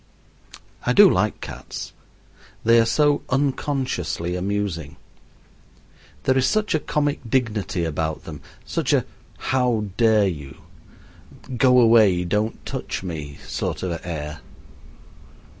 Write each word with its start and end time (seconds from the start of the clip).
I 0.83 0.93
do 0.93 1.07
like 1.07 1.41
cats. 1.41 1.93
They 2.63 2.79
are 2.79 2.87
so 2.87 3.21
unconsciously 3.29 4.35
amusing. 4.35 4.95
There 6.23 6.35
is 6.35 6.47
such 6.47 6.73
a 6.73 6.79
comic 6.79 7.19
dignity 7.29 7.85
about 7.85 8.23
them, 8.23 8.41
such 8.65 8.93
a 8.93 9.05
"How 9.37 9.85
dare 9.97 10.27
you!" 10.27 10.61
"Go 11.55 11.79
away, 11.79 12.25
don't 12.25 12.65
touch 12.65 13.03
me" 13.03 13.37
sort 13.47 13.83
of 13.83 14.01
air. 14.03 14.39